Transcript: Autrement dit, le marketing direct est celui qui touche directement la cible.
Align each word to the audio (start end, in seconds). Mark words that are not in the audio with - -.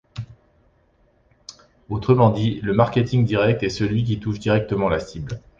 Autrement 1.91 2.31
dit, 2.31 2.59
le 2.63 2.73
marketing 2.73 3.23
direct 3.23 3.61
est 3.61 3.69
celui 3.69 4.03
qui 4.03 4.19
touche 4.19 4.39
directement 4.39 4.89
la 4.89 4.99
cible. 4.99 5.39